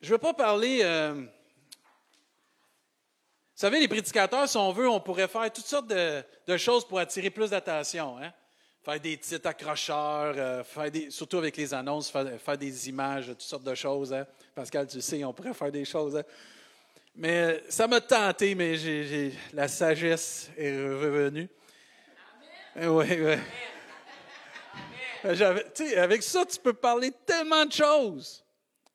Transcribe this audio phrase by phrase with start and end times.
[0.00, 0.80] je ne veux pas parler.
[0.82, 1.26] euh, Vous
[3.54, 6.98] savez, les prédicateurs, si on veut, on pourrait faire toutes sortes de, de choses pour
[6.98, 8.16] attirer plus d'attention.
[8.18, 8.32] Hein?
[8.82, 13.26] Faire des titres accrocheurs, euh, faire des, surtout avec les annonces, faire, faire des images,
[13.26, 14.12] toutes sortes de choses.
[14.14, 14.26] Hein?
[14.54, 16.16] Pascal, tu sais, on pourrait faire des choses.
[16.16, 16.22] hein?
[17.14, 21.48] Mais euh, ça m'a tenté, mais j'ai, j'ai- la sagesse est revenue.
[22.76, 23.34] Oui, oui.
[25.34, 28.42] J'avais- tu sais, avec ça, tu peux parler tellement de choses.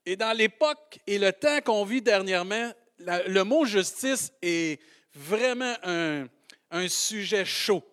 [0.05, 4.79] Et dans l'époque et le temps qu'on vit dernièrement, le mot justice est
[5.13, 6.27] vraiment un,
[6.87, 7.83] sujet chaud.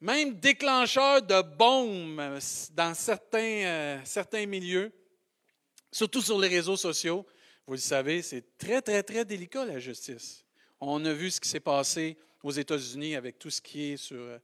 [0.00, 2.38] Même déclencheur de bombes
[2.72, 4.92] dans certains, euh, certains milieux,
[5.90, 7.26] surtout sur les réseaux sociaux.
[7.66, 10.44] Vous le savez, c'est très, très, très délicat, la justice.
[10.80, 14.16] On a vu ce qui s'est passé aux États-Unis avec tout ce qui est sur
[14.16, 14.38] euh,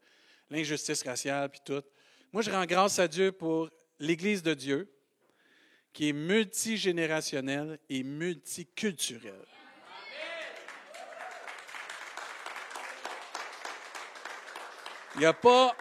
[0.51, 1.82] l'injustice raciale puis tout.
[2.32, 4.88] Moi, je rends grâce à Dieu pour l'Église de Dieu,
[5.99, 9.49] qui est multigénérationnelle et multiculturelle.
[15.16, 15.76] Il n'y a pas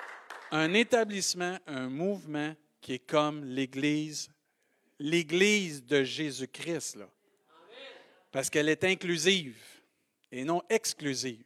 [0.49, 4.31] un établissement, un mouvement qui est comme l'Église,
[4.97, 6.97] l'Église de Jésus-Christ.
[8.31, 9.61] Parce qu'elle est inclusive
[10.31, 11.45] et non exclusive.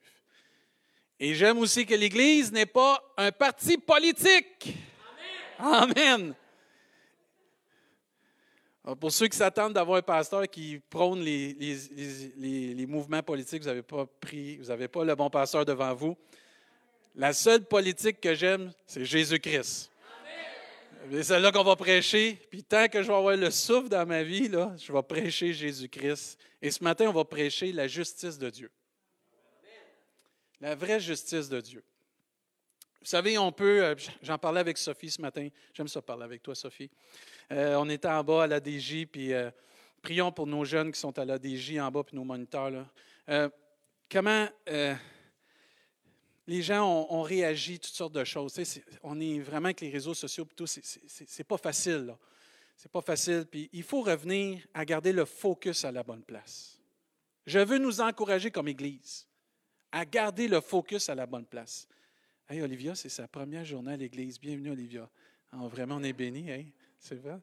[1.20, 4.78] Et j'aime aussi que l'Église n'est pas un parti politique.
[5.60, 6.36] Amen.
[9.00, 13.68] Pour ceux qui s'attendent d'avoir un pasteur qui prône les- les- les mouvements politiques, vous
[13.68, 16.18] n'avez pas pris, vous n'avez pas le bon pasteur devant vous.
[17.16, 19.92] La seule politique que j'aime, c'est Jésus-Christ.
[21.12, 22.40] C'est celle-là qu'on va prêcher.
[22.50, 25.54] Puis tant que je vais avoir le souffle dans ma vie, là, je vais prêcher
[25.54, 26.40] Jésus-Christ.
[26.62, 28.72] Et ce matin, on va prêcher la justice de Dieu.
[30.60, 31.84] La vraie justice de Dieu.
[33.02, 36.44] Vous savez, on peut, euh, j'en parlais avec Sophie ce matin, j'aime ça parler avec
[36.44, 36.90] toi, Sophie.
[37.52, 39.50] Euh, on était en bas à l'ADJ, puis euh,
[40.04, 42.86] prions pour nos jeunes qui sont à l'ADJ en bas, puis nos moniteurs.
[44.08, 44.48] comment
[46.48, 48.60] les gens ont, ont réagi, toutes sortes de choses.
[49.02, 52.16] On est vraiment avec les réseaux sociaux, puis tout, c'est- pas facile.
[52.76, 53.46] C'est pas facile.
[53.50, 56.80] Puis il faut revenir à garder le focus à la bonne place.
[57.46, 59.28] Je veux nous encourager comme Église
[59.92, 61.88] à garder le focus à la bonne place.
[62.52, 64.38] Hey, Olivia, c'est sa première journée à l'Église.
[64.38, 65.10] Bienvenue, Olivia.
[65.54, 66.66] Ah, vraiment, on est bénis, hein?
[67.00, 67.40] c'est vrai.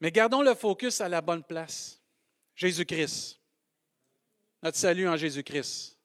[0.00, 2.02] Mais gardons le focus à la bonne place.
[2.56, 3.38] Jésus-Christ.
[4.64, 5.96] Notre salut en Jésus-Christ.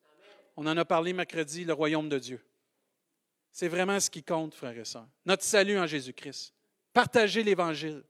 [0.56, 2.40] On en a parlé mercredi, le royaume de Dieu.
[3.52, 5.08] C'est vraiment ce qui compte, frères et sœurs.
[5.26, 6.54] Notre salut en Jésus-Christ.
[6.94, 8.04] Partager l'Évangile.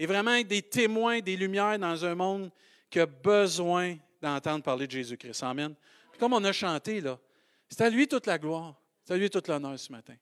[0.00, 2.50] Et vraiment être des témoins, des lumières dans un monde
[2.90, 5.44] qui a besoin d'entendre parler de Jésus-Christ.
[5.44, 5.76] Amen.
[6.10, 7.20] Puis comme on a chanté, là,
[7.68, 8.82] c'est à lui toute la gloire.
[9.08, 10.14] À lui toute l'honneur ce matin.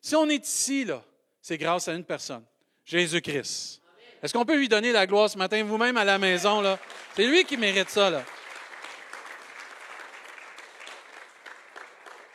[0.00, 1.02] Si on est ici, là,
[1.40, 2.44] c'est grâce à une personne,
[2.84, 3.80] Jésus-Christ.
[4.22, 6.60] Est-ce qu'on peut lui donner la gloire ce matin, vous-même à la maison?
[6.60, 6.78] là?
[7.14, 8.10] C'est lui qui mérite ça.
[8.10, 8.24] Là.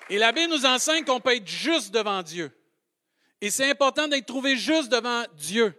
[0.10, 2.52] Et la Bible nous enseigne qu'on peut être juste devant Dieu.
[3.42, 5.74] Et c'est important d'être trouvé juste devant Dieu.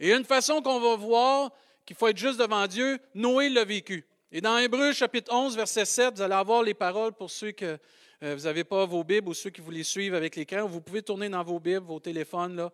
[0.00, 1.52] Et une façon qu'on va voir
[1.86, 4.04] qu'il faut être juste devant Dieu, Noé l'a vécu.
[4.30, 7.78] Et dans Hébreu chapitre 11, verset 7, vous allez avoir les paroles pour ceux que
[8.22, 10.66] euh, vous n'avez pas vos Bibles ou ceux qui vous les suivent avec l'écran.
[10.66, 12.70] Vous pouvez tourner dans vos Bibles, vos téléphones.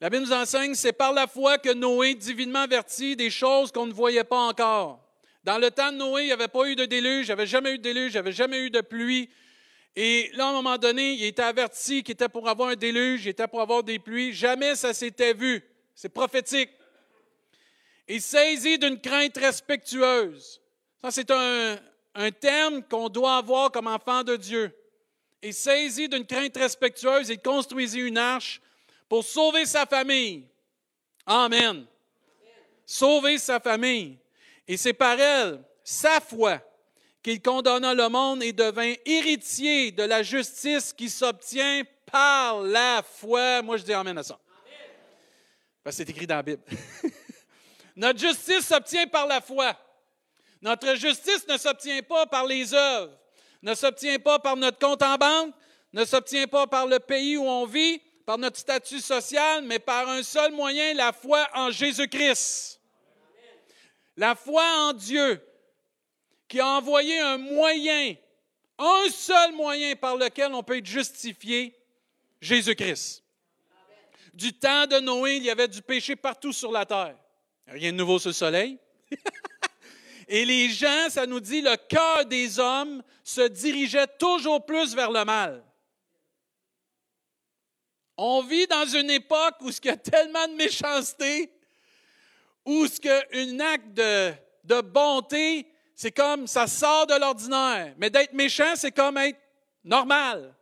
[0.00, 3.86] La Bible nous enseigne, c'est par la foi que Noé, divinement averti des choses qu'on
[3.86, 5.00] ne voyait pas encore.
[5.44, 7.46] Dans le temps de Noé, il n'y avait pas eu de déluge, il n'y avait
[7.46, 9.30] jamais eu de déluge, il n'y avait jamais eu de pluie.
[9.94, 13.26] Et là, à un moment donné, il était averti qu'il était pour avoir un déluge,
[13.26, 14.32] il était pour avoir des pluies.
[14.32, 15.62] Jamais ça s'était vu.
[15.94, 16.70] C'est prophétique.
[18.08, 20.60] Et saisi d'une crainte respectueuse.
[21.02, 21.78] Ça, c'est un,
[22.14, 24.76] un terme qu'on doit avoir comme enfant de Dieu.
[25.42, 28.60] Et saisi d'une crainte respectueuse, il construisit une arche
[29.08, 30.46] pour sauver sa famille.
[31.26, 31.86] Amen.
[32.86, 34.18] Sauver sa famille.
[34.68, 36.60] Et c'est par elle, sa foi,
[37.22, 43.62] qu'il condamna le monde et devint héritier de la justice qui s'obtient par la foi.
[43.62, 44.38] Moi, je dis Amen à ça.
[45.90, 46.62] C'est écrit dans la Bible.
[47.96, 49.76] Notre justice s'obtient par la foi.
[50.62, 53.12] Notre justice ne s'obtient pas par les œuvres,
[53.62, 55.52] ne s'obtient pas par notre compte en banque,
[55.92, 60.08] ne s'obtient pas par le pays où on vit, par notre statut social, mais par
[60.08, 62.80] un seul moyen, la foi en Jésus-Christ.
[64.16, 65.44] La foi en Dieu,
[66.46, 68.14] qui a envoyé un moyen,
[68.78, 71.76] un seul moyen par lequel on peut être justifié,
[72.40, 73.24] Jésus-Christ.
[74.32, 77.16] Du temps de Noé, il y avait du péché partout sur la terre.
[77.66, 78.78] Rien de nouveau sur le soleil.
[80.34, 85.10] Et les gens, ça nous dit, le cœur des hommes se dirigeait toujours plus vers
[85.10, 85.62] le mal.
[88.16, 91.52] On vit dans une époque où il y a tellement de méchanceté,
[92.64, 94.32] où ce qu'un acte de,
[94.64, 97.94] de bonté, c'est comme ça sort de l'ordinaire.
[97.98, 99.38] Mais d'être méchant, c'est comme être
[99.84, 100.54] normal.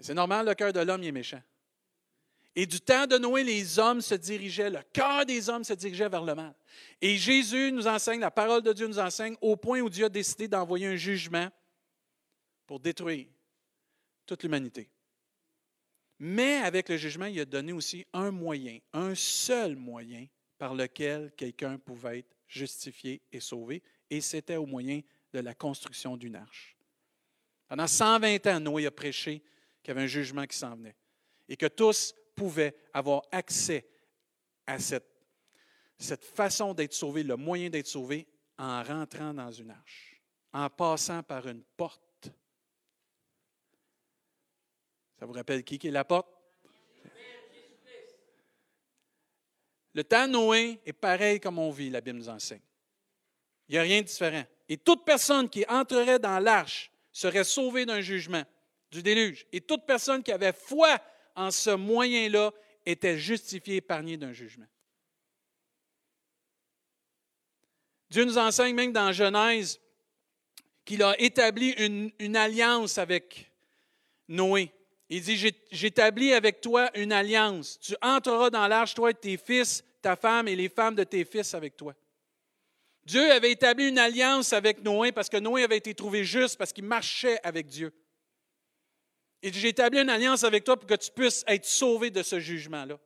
[0.00, 1.42] c'est normal, le cœur de l'homme est méchant.
[2.58, 6.08] Et du temps de Noé, les hommes se dirigeaient, le cœur des hommes se dirigeait
[6.08, 6.54] vers le mal.
[7.02, 10.08] Et Jésus nous enseigne, la parole de Dieu nous enseigne, au point où Dieu a
[10.08, 11.50] décidé d'envoyer un jugement
[12.66, 13.26] pour détruire
[14.24, 14.88] toute l'humanité.
[16.18, 20.26] Mais avec le jugement, il a donné aussi un moyen, un seul moyen
[20.56, 25.02] par lequel quelqu'un pouvait être justifié et sauvé, et c'était au moyen
[25.34, 26.74] de la construction d'une arche.
[27.68, 29.42] Pendant 120 ans, Noé a prêché
[29.82, 30.96] qu'il y avait un jugement qui s'en venait
[31.48, 33.88] et que tous pouvaient avoir accès
[34.66, 35.10] à cette,
[35.98, 38.28] cette façon d'être sauvé, le moyen d'être sauvé,
[38.58, 40.20] en rentrant dans une arche,
[40.52, 42.30] en passant par une porte.
[45.18, 46.28] Ça vous rappelle qui, qui est la porte?
[49.94, 52.60] Le temps Noé est pareil comme on vit, la Bible nous enseigne.
[53.68, 54.44] Il n'y a rien de différent.
[54.68, 58.44] Et toute personne qui entrerait dans l'arche serait sauvée d'un jugement,
[58.90, 59.46] du déluge.
[59.52, 60.98] Et toute personne qui avait foi
[61.36, 62.52] en ce moyen-là,
[62.86, 64.66] était justifié, épargné d'un jugement.
[68.08, 69.80] Dieu nous enseigne même dans Genèse
[70.84, 71.70] qu'il a établi
[72.18, 73.50] une, alliance avec
[74.28, 74.72] Noé.
[75.08, 77.78] Il dit, j'établis avec toi une alliance.
[77.80, 81.24] Tu entreras dans l'arche, toi et tes fils, ta femme et les femmes de tes
[81.24, 81.94] fils avec toi.
[83.04, 86.72] Dieu avait établi une alliance avec Noé parce que Noé avait été trouvé juste, parce
[86.72, 87.92] qu'il marchait avec Dieu.
[89.46, 92.40] Et j'ai établi une alliance avec toi pour que tu puisses être sauvé de ce
[92.40, 92.98] jugement-là.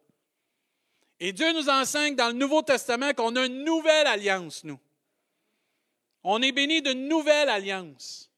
[1.20, 4.80] Et Dieu nous enseigne dans le Nouveau Testament qu'on a une nouvelle alliance, nous.
[6.24, 8.30] On est béni d'une nouvelle alliance.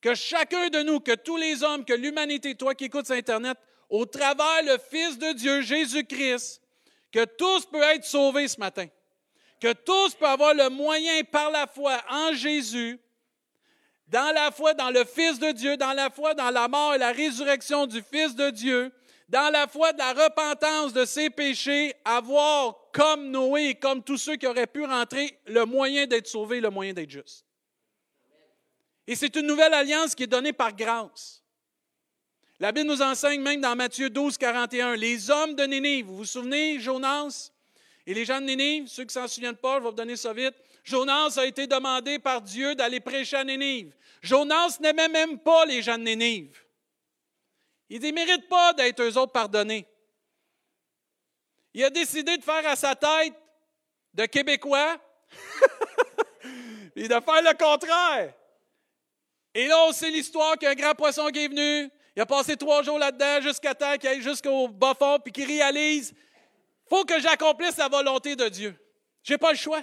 [0.00, 3.58] Que chacun de nous, que tous les hommes, que l'humanité, toi qui écoutes Internet,
[3.90, 6.62] au travers le Fils de Dieu, Jésus-Christ,
[7.10, 8.86] que tous peuvent être sauvés ce matin.
[9.60, 13.00] Que tous peuvent avoir le moyen par la foi en Jésus
[14.08, 16.98] dans la foi dans le Fils de Dieu, dans la foi dans la mort et
[16.98, 18.92] la résurrection du Fils de Dieu,
[19.28, 24.18] dans la foi de la repentance de ses péchés, avoir comme Noé et comme tous
[24.18, 27.44] ceux qui auraient pu rentrer le moyen d'être sauvé, le moyen d'être juste.
[29.06, 31.42] Et c'est une nouvelle alliance qui est donnée par grâce.
[32.60, 36.24] La Bible nous enseigne même dans Matthieu 12, 41, les hommes de Nénive, vous vous
[36.24, 37.50] souvenez, Jonas
[38.06, 40.16] et les gens de Nénive, ceux qui ne s'en souviennent pas, je vais vous donner
[40.16, 40.54] ça vite.
[40.84, 43.94] Jonas a été demandé par Dieu d'aller prêcher à Nénive.
[44.22, 46.64] Jonas n'aimait même pas les gens de Nénive.
[47.88, 49.86] Il ne mérite pas d'être eux autres pardonnés.
[51.72, 53.34] Il a décidé de faire à sa tête
[54.12, 54.96] de Québécois
[56.96, 58.34] et de faire le contraire.
[59.54, 62.82] Et là, on sait l'histoire qu'un grand poisson qui est venu, il a passé trois
[62.82, 66.14] jours là-dedans jusqu'à temps qu'il aille jusqu'au bas fond, puis qu'il réalise
[66.88, 68.76] faut que j'accomplisse la volonté de Dieu.
[69.22, 69.82] Je n'ai pas le choix.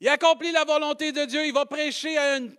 [0.00, 2.56] Il accomplit la volonté de Dieu, il va prêcher à une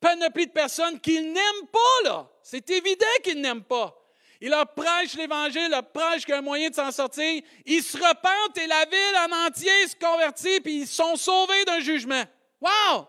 [0.00, 2.28] panoplie de personnes qu'il n'aime pas, là.
[2.42, 3.94] C'est évident qu'il n'aime pas.
[4.40, 7.42] Il leur prêche l'Évangile, leur prêche qu'il y a un moyen de s'en sortir.
[7.64, 11.80] Ils se repentent et la ville en entier se convertit, puis ils sont sauvés d'un
[11.80, 12.22] jugement.
[12.60, 13.06] Wow!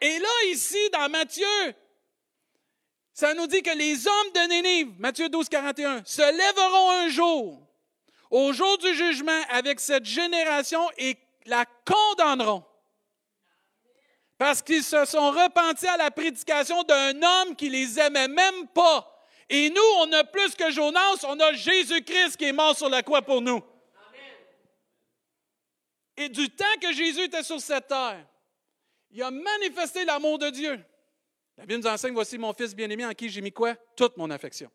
[0.00, 1.74] Et là, ici, dans Matthieu,
[3.14, 7.66] ça nous dit que les hommes de Nénive, Matthieu 12, 41, se lèveront un jour,
[8.30, 12.64] au jour du jugement, avec cette génération et la condamneront.
[14.38, 19.08] Parce qu'ils se sont repentis à la prédication d'un homme qui les aimait même pas.
[19.48, 23.02] Et nous, on a plus que Jonas, on a Jésus-Christ qui est mort sur la
[23.02, 23.62] croix pour nous.
[26.16, 28.26] Et du temps que Jésus était sur cette terre,
[29.10, 30.84] il a manifesté l'amour de Dieu.
[31.56, 33.74] La Bible nous enseigne, voici mon fils bien-aimé en qui j'ai mis quoi?
[33.96, 34.70] Toute mon affection.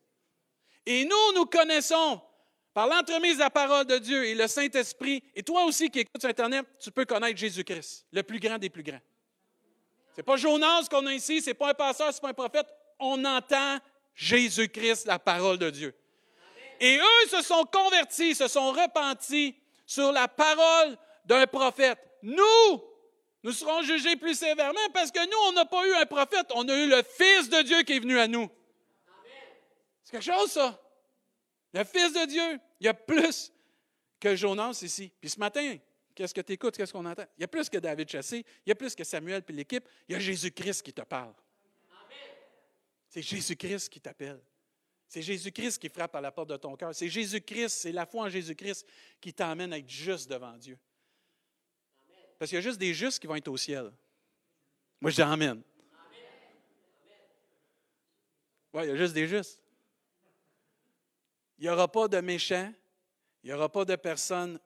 [0.86, 2.22] Et nous, nous connaissons
[2.78, 6.22] par l'entremise de la parole de Dieu et le Saint-Esprit, et toi aussi qui écoutes
[6.22, 9.02] sur Internet, tu peux connaître Jésus-Christ, le plus grand des plus grands.
[10.12, 12.30] Ce n'est pas Jonas qu'on a ici, ce n'est pas un pasteur, ce n'est pas
[12.30, 12.68] un prophète.
[13.00, 13.80] On entend
[14.14, 15.96] Jésus-Christ, la parole de Dieu.
[16.80, 19.56] Et eux se sont convertis, se sont repentis
[19.88, 21.98] sur la parole d'un prophète.
[22.22, 22.36] Nous,
[23.42, 26.70] nous serons jugés plus sévèrement parce que nous, on n'a pas eu un prophète, on
[26.70, 28.48] a eu le Fils de Dieu qui est venu à nous.
[30.04, 30.80] C'est quelque chose, ça.
[31.74, 32.60] Le Fils de Dieu.
[32.80, 33.52] Il y a plus
[34.20, 35.12] que Jonas ici.
[35.20, 35.78] Puis ce matin,
[36.14, 36.76] qu'est-ce que tu écoutes?
[36.78, 37.26] Qu'est-ce qu'on entend?
[37.38, 38.46] Il y a plus que David Chassé.
[38.66, 39.88] Il y a plus que Samuel puis l'équipe.
[40.08, 41.34] Il y a Jésus-Christ qui te parle.
[43.10, 44.40] C'est Jésus-Christ qui t'appelle.
[45.08, 46.94] C'est Jésus-Christ qui frappe à la porte de ton cœur.
[46.94, 48.86] C'est Jésus-Christ, c'est la foi en Jésus-Christ
[49.22, 50.78] qui t'emmène à être juste devant Dieu.
[52.38, 53.92] Parce qu'il y a juste des justes qui vont être au ciel.
[55.00, 55.62] Moi, je dis Amen.
[58.74, 59.62] Oui, il y a juste des justes.
[61.58, 62.74] Il n'y aura pas de méchants,
[63.44, 64.60] il n'y aura pas de personnes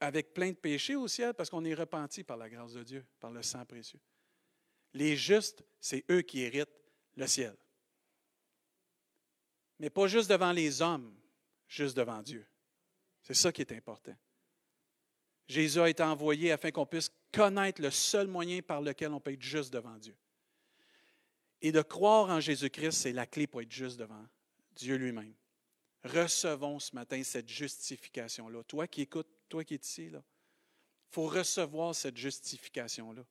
[0.00, 3.06] avec plein de péchés au ciel parce qu'on est repenti par la grâce de Dieu,
[3.20, 4.00] par le sang précieux.
[4.94, 6.68] Les justes, c'est eux qui héritent
[7.16, 7.56] le ciel.
[9.78, 11.14] Mais pas juste devant les hommes,
[11.68, 12.46] juste devant Dieu.
[13.22, 14.14] C'est ça qui est important.
[15.46, 19.32] Jésus a été envoyé afin qu'on puisse connaître le seul moyen par lequel on peut
[19.32, 20.16] être juste devant Dieu.
[21.60, 24.24] Et de croire en Jésus-Christ, c'est la clé pour être juste devant
[24.74, 25.34] Dieu lui-même.
[26.04, 28.64] Recevons ce matin cette justification-là.
[28.64, 30.20] Toi qui écoutes, toi qui es ici, il
[31.10, 33.24] faut recevoir cette justification-là.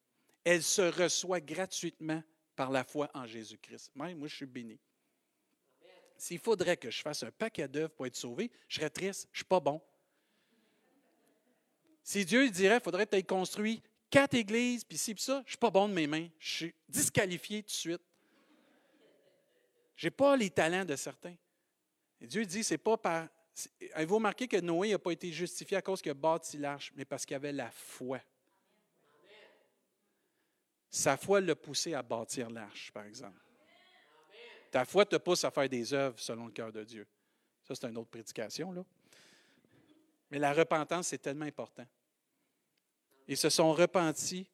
[0.44, 2.24] Elle se reçoit gratuitement
[2.56, 3.92] par la foi en Jésus-Christ.
[3.96, 4.80] Moi, je suis béni.
[6.18, 9.28] S'il faudrait que je fasse un paquet d'œuvres pour être sauvé, je serais triste.
[9.32, 9.82] Je ne suis pas bon.
[12.04, 15.38] Si Dieu dirait, il faudrait que tu aies construit quatre églises, puis ci, puis ça,
[15.40, 16.28] je ne suis pas bon de mes mains.
[16.40, 18.02] Je suis disqualifié tout de suite.
[19.96, 21.36] Je n'ai pas les talents de certains.
[22.22, 23.28] Dieu dit, c'est pas par.
[23.94, 27.04] Avez-vous remarqué que Noé n'a pas été justifié à cause qu'il a bâti l'arche, mais
[27.04, 28.22] parce qu'il avait la foi?
[30.90, 33.40] Sa foi l'a poussé à bâtir l'arche, par exemple.
[34.72, 37.08] Ta foi te pousse à faire des œuvres selon le cœur de Dieu.
[37.64, 38.86] Ça, c'est une autre prédication, là.
[40.30, 41.86] Mais la repentance, c'est tellement important.
[43.28, 44.48] Ils se sont repentis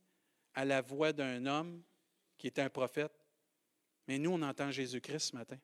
[0.56, 1.84] à la voix d'un homme
[2.38, 3.14] qui était un prophète.
[4.08, 5.58] Mais nous, on entend Jésus-Christ ce matin.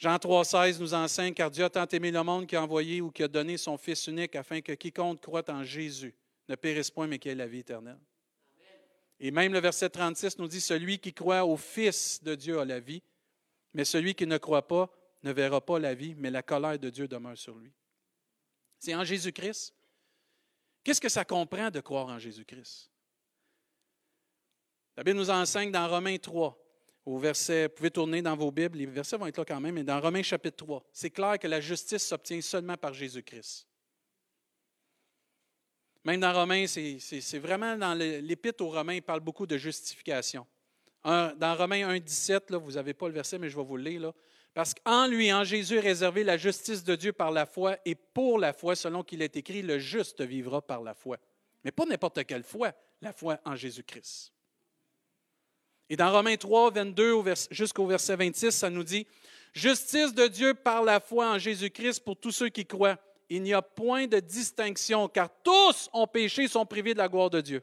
[0.00, 3.10] Jean 3,16 nous enseigne Car Dieu a tant aimé le monde qu'il a envoyé ou
[3.10, 6.14] qui a donné son Fils unique afin que quiconque croit en Jésus
[6.48, 8.00] ne périsse point, mais qu'il ait la vie éternelle.
[9.20, 12.64] Et même le verset 36 nous dit Celui qui croit au Fils de Dieu a
[12.64, 13.02] la vie,
[13.74, 14.90] mais celui qui ne croit pas
[15.22, 17.70] ne verra pas la vie, mais la colère de Dieu demeure sur lui.
[18.78, 19.74] C'est en Jésus-Christ.
[20.82, 22.90] Qu'est-ce que ça comprend de croire en Jésus-Christ?
[24.96, 26.58] La Bible nous enseigne dans Romains 3,
[27.06, 29.74] au verset, vous pouvez tourner dans vos Bibles, les versets vont être là quand même,
[29.74, 33.66] mais dans Romains chapitre 3, c'est clair que la justice s'obtient seulement par Jésus-Christ.
[36.04, 40.46] Même dans Romains, c'est vraiment dans l'épître aux Romains, il parle beaucoup de justification.
[41.04, 43.82] dans Romains 1, 17, là, vous n'avez pas le verset, mais je vais vous le
[43.82, 44.12] lire.
[44.54, 47.94] Parce qu'en lui, en Jésus, est réservée la justice de Dieu par la foi et
[47.94, 51.18] pour la foi, selon qu'il est écrit, le juste vivra par la foi.
[51.64, 54.32] Mais pas n'importe quelle foi, la foi en Jésus-Christ.
[55.90, 59.08] Et dans Romains 3, 22 jusqu'au verset 26, ça nous dit,
[59.52, 62.96] Justice de Dieu par la foi en Jésus-Christ pour tous ceux qui croient.
[63.28, 67.08] Il n'y a point de distinction, car tous ont péché et sont privés de la
[67.08, 67.62] gloire de Dieu.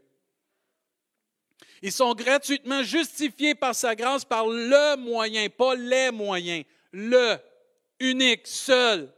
[1.82, 7.38] Ils sont gratuitement justifiés par sa grâce, par le moyen, pas les moyens, le
[8.00, 9.14] unique, seul,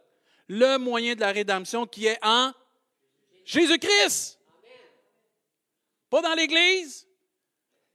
[0.47, 2.51] le moyen de la rédemption qui est en
[3.43, 4.39] Jésus-Christ.
[6.11, 7.07] Pas dans l'Église,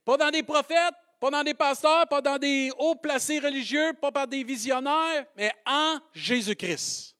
[0.04, 4.12] pas dans des prophètes, pas dans des pasteurs, pas dans des hauts placés religieux, pas
[4.12, 7.14] par des visionnaires, mais en Jésus-Christ.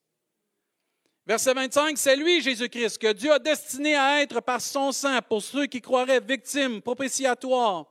[1.26, 5.42] Verset 25, c'est lui, Jésus-Christ, que Dieu a destiné à être par son sang pour
[5.42, 7.86] ceux qui croiraient victimes, propitiatoires,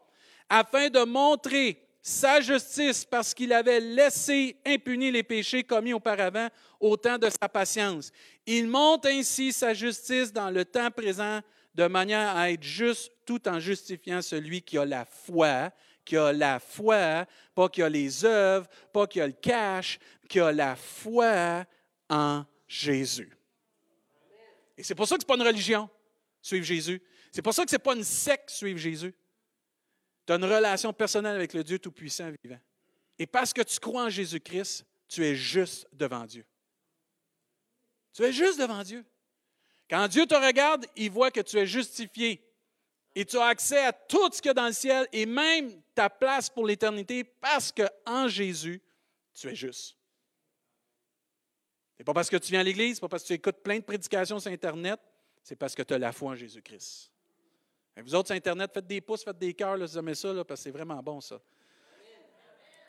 [0.48, 6.98] afin de montrer sa justice parce qu'il avait laissé impunis les péchés commis auparavant au
[6.98, 8.12] temps de sa patience.
[8.46, 11.40] Il montre ainsi sa justice dans le temps présent
[11.74, 15.72] de manière à être juste tout en justifiant celui qui a la foi,
[16.06, 20.40] qui a la foi, pas qui a les œuvres, pas qui a le cash, qui
[20.40, 21.66] a la foi
[22.10, 23.32] en Jésus.
[24.78, 25.90] Et c'est pour ça que ce n'est pas une religion,
[26.42, 27.02] suivre Jésus.
[27.32, 29.14] C'est pour ça que ce n'est pas une secte, suivre Jésus.
[30.26, 32.60] Tu as une relation personnelle avec le Dieu Tout-Puissant vivant.
[33.20, 36.46] Et parce que tu crois en Jésus-Christ, tu es juste devant Dieu.
[38.14, 39.06] Tu es juste devant Dieu.
[39.90, 42.42] Quand Dieu te regarde, il voit que tu es justifié.
[43.15, 45.82] Et tu as accès à tout ce qu'il y a dans le ciel et même
[45.93, 48.82] ta place pour l'éternité parce qu'en Jésus,
[49.34, 49.98] tu es juste.
[51.93, 53.77] Ce n'est pas parce que tu viens à l'Église, pas parce que tu écoutes plein
[53.77, 55.00] de prédications sur Internet,
[55.43, 57.12] c'est parce que tu as la foi en Jésus-Christ.
[57.98, 60.34] Vous autres sur Internet, faites des pouces, faites des cœurs, là, si vous aimez ça,
[60.43, 61.39] parce que c'est vraiment bon ça.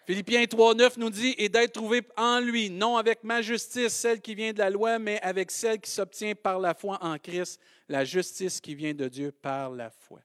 [0.06, 4.34] Philippiens 3.9 nous dit, et d'être trouvé en lui, non avec ma justice, celle qui
[4.34, 7.58] vient de la loi, mais avec celle qui s'obtient par la foi en Christ,
[7.88, 10.20] la justice qui vient de Dieu par la foi.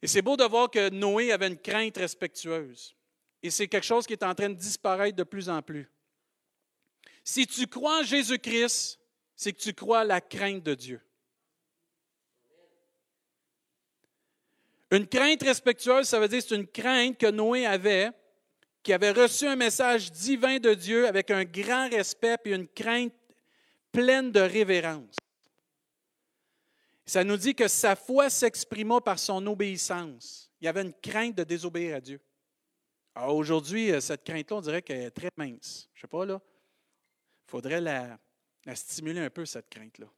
[0.00, 2.94] Et c'est beau de voir que Noé avait une crainte respectueuse.
[3.42, 5.90] Et c'est quelque chose qui est en train de disparaître de plus en plus.
[7.22, 8.98] Si tu crois en Jésus-Christ,
[9.34, 11.00] c'est que tu crois la crainte de Dieu.
[14.90, 18.10] Une crainte respectueuse, ça veut dire c'est une crainte que Noé avait,
[18.82, 23.12] qui avait reçu un message divin de Dieu avec un grand respect et une crainte
[23.90, 25.16] pleine de révérence.
[27.04, 30.50] Ça nous dit que sa foi s'exprima par son obéissance.
[30.60, 32.20] Il y avait une crainte de désobéir à Dieu.
[33.16, 35.88] aujourd'hui, cette crainte-là, on dirait qu'elle est très mince.
[35.94, 36.40] Je ne sais pas, là.
[37.46, 38.18] Il faudrait la,
[38.74, 40.08] stimuler un peu cette crainte-là.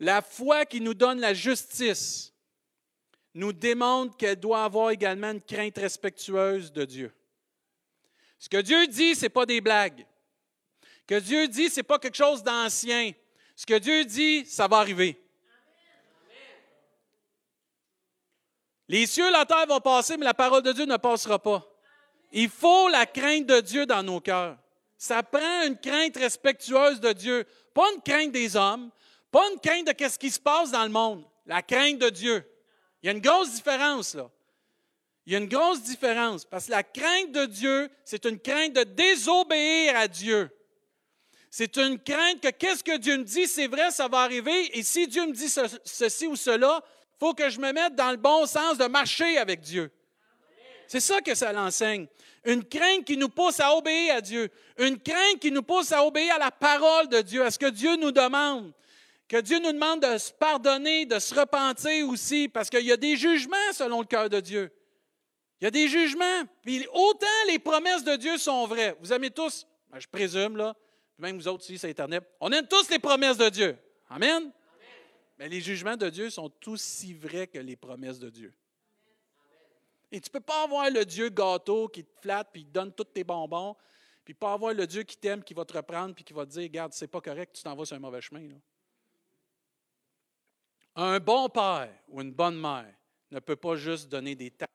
[0.00, 2.32] La foi qui nous donne la justice
[3.34, 7.14] nous démontre qu'elle doit avoir également une crainte respectueuse de Dieu.
[8.38, 10.06] Ce que Dieu dit, ce n'est pas des blagues.
[10.82, 13.12] Ce que Dieu dit, ce n'est pas quelque chose d'ancien.
[13.54, 15.22] Ce que Dieu dit, ça va arriver.
[18.88, 21.64] Les cieux et la terre vont passer, mais la parole de Dieu ne passera pas.
[22.32, 24.56] Il faut la crainte de Dieu dans nos cœurs.
[24.96, 28.90] Ça prend une crainte respectueuse de Dieu, pas une crainte des hommes,
[29.30, 32.44] pas une crainte de ce qui se passe dans le monde, la crainte de Dieu.
[33.02, 34.30] Il y a une grosse différence là.
[35.26, 38.72] Il y a une grosse différence parce que la crainte de Dieu, c'est une crainte
[38.72, 40.50] de désobéir à Dieu.
[41.50, 44.76] C'est une crainte que qu'est-ce que Dieu me dit, c'est vrai, ça va arriver.
[44.78, 45.48] Et si Dieu me dit
[45.84, 49.36] ceci ou cela, il faut que je me mette dans le bon sens de marcher
[49.36, 49.90] avec Dieu.
[50.86, 52.06] C'est ça que ça l'enseigne.
[52.44, 54.48] Une crainte qui nous pousse à obéir à Dieu.
[54.78, 57.70] Une crainte qui nous pousse à obéir à la parole de Dieu, à ce que
[57.70, 58.72] Dieu nous demande.
[59.30, 62.96] Que Dieu nous demande de se pardonner, de se repentir aussi, parce qu'il y a
[62.96, 64.72] des jugements selon le cœur de Dieu.
[65.60, 66.42] Il y a des jugements.
[66.62, 68.96] Puis autant les promesses de Dieu sont vraies.
[68.98, 70.74] Vous aimez tous, ben, je présume, là,
[71.16, 73.78] même vous autres ici sur Internet, on aime tous les promesses de Dieu.
[74.08, 74.50] Amen?
[75.38, 78.52] Mais les jugements de Dieu sont aussi vrais que les promesses de Dieu.
[80.10, 82.72] Et tu ne peux pas avoir le Dieu gâteau qui te flatte puis qui te
[82.72, 83.76] donne tous tes bonbons,
[84.24, 86.50] puis pas avoir le Dieu qui t'aime, qui va te reprendre, puis qui va te
[86.50, 88.48] dire Regarde, c'est pas correct, tu t'en vas sur un mauvais chemin.
[90.96, 92.92] Un bon père ou une bonne mère
[93.30, 94.68] ne peut pas juste donner des tâches.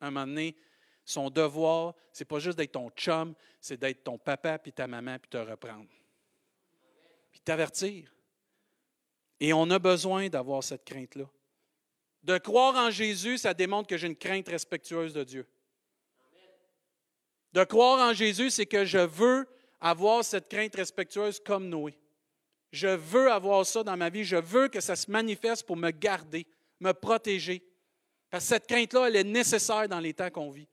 [0.00, 0.56] À un moment donné,
[1.04, 5.18] son devoir, c'est pas juste d'être ton chum, c'est d'être ton papa puis ta maman
[5.18, 5.88] puis te reprendre.
[7.30, 8.14] Puis t'avertir.
[9.40, 11.28] Et on a besoin d'avoir cette crainte-là.
[12.22, 15.48] De croire en Jésus, ça démontre que j'ai une crainte respectueuse de Dieu.
[17.52, 19.48] De croire en Jésus, c'est que je veux
[19.80, 21.98] avoir cette crainte respectueuse comme Noé.
[22.70, 24.24] Je veux avoir ça dans ma vie.
[24.24, 26.46] Je veux que ça se manifeste pour me garder,
[26.80, 27.62] me protéger.
[28.30, 30.68] Parce que cette crainte-là, elle est nécessaire dans les temps qu'on vit.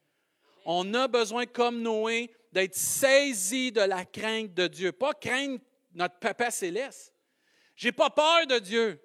[0.65, 4.91] On a besoin, comme Noé, d'être saisi de la crainte de Dieu.
[4.91, 5.59] Pas craindre
[5.93, 7.13] notre Papa céleste.
[7.75, 8.99] Je n'ai pas peur de Dieu.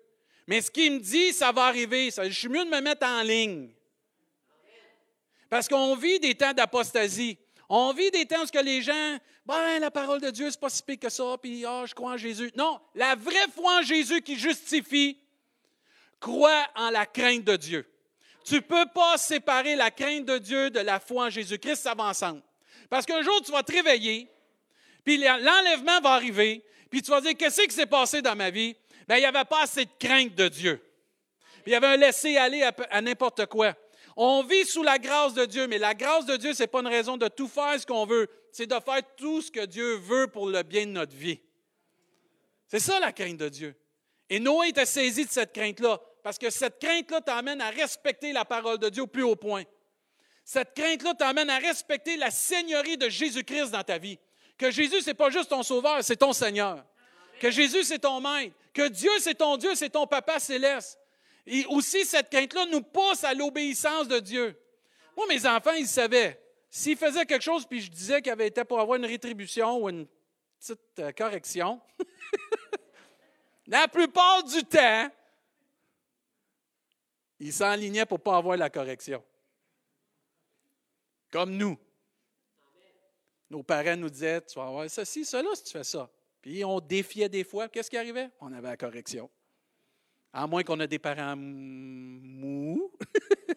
[0.47, 2.11] Mais ce qu'il me dit, ça va arriver.
[2.11, 3.71] je suis mieux de me mettre en ligne.
[5.49, 7.39] Parce qu'on vit des temps d'apostasie.
[7.73, 10.83] On vit des temps où les gens, ben, la parole de Dieu, c'est pas si
[10.83, 12.51] pire que ça, puis ah, je crois en Jésus.
[12.57, 15.17] Non, la vraie foi en Jésus qui justifie,
[16.19, 17.89] croit en la crainte de Dieu.
[18.45, 21.95] Tu ne peux pas séparer la crainte de Dieu de la foi en Jésus-Christ, ça
[21.95, 22.43] va ensemble.
[22.89, 24.29] Parce qu'un jour, tu vas te réveiller,
[25.05, 28.75] puis l'enlèvement va arriver, puis tu vas dire, qu'est-ce qui s'est passé dans ma vie?
[29.07, 30.83] Bien, il n'y avait pas assez de crainte de Dieu.
[31.67, 33.75] il y avait un laisser-aller à, n'importe quoi.
[34.23, 36.81] On vit sous la grâce de Dieu, mais la grâce de Dieu, ce n'est pas
[36.81, 39.95] une raison de tout faire ce qu'on veut, c'est de faire tout ce que Dieu
[39.95, 41.41] veut pour le bien de notre vie.
[42.69, 43.75] C'est ça la crainte de Dieu.
[44.29, 48.45] Et Noé était saisi de cette crainte-là, parce que cette crainte-là t'amène à respecter la
[48.45, 49.65] parole de Dieu au plus haut point.
[50.45, 54.19] Cette crainte-là t'amène à respecter la seigneurie de Jésus-Christ dans ta vie.
[54.59, 56.85] Que Jésus, ce n'est pas juste ton sauveur, c'est ton Seigneur.
[57.41, 58.55] Que Jésus, c'est ton maître.
[58.75, 61.00] Que Dieu, c'est ton Dieu, c'est ton Papa céleste.
[61.47, 64.59] Et aussi, cette crainte-là nous pousse à l'obéissance de Dieu.
[65.17, 66.41] Moi, mes enfants, ils savaient.
[66.69, 69.89] S'ils faisaient quelque chose, puis je disais qu'il avait été pour avoir une rétribution ou
[69.89, 70.07] une
[70.59, 71.81] petite euh, correction,
[73.67, 75.11] la plupart du temps,
[77.41, 79.25] ils s'enlignaient pour ne pas avoir la correction.
[81.33, 81.77] Comme nous.
[83.49, 86.09] Nos parents nous disaient, tu vas avoir ceci, cela si tu fais ça.
[86.41, 87.69] Puis on défiait des fois.
[87.69, 88.31] Qu'est-ce qui arrivait?
[88.41, 89.29] On avait la correction.
[90.33, 92.93] À moins qu'on ait des parents mous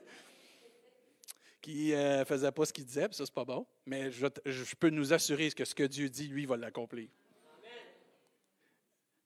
[1.61, 3.65] qui ne euh, faisaient pas ce qu'ils disaient, puis ça, c'est pas bon.
[3.85, 7.07] Mais je, peux nous assurer que ce que Dieu dit, lui, va l'accomplir.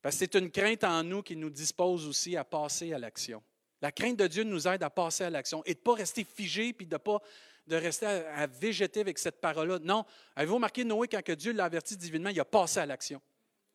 [0.01, 3.41] Parce que c'est une crainte en nous qui nous dispose aussi à passer à l'action.
[3.81, 6.23] La crainte de Dieu nous aide à passer à l'action et de ne pas rester
[6.23, 7.19] figé puis de ne pas
[7.65, 9.79] de rester à, à végéter avec cette parole-là.
[9.79, 10.05] Non.
[10.35, 13.21] Avez-vous remarqué Noé, quand que Dieu l'a averti divinement, il a passé à l'action?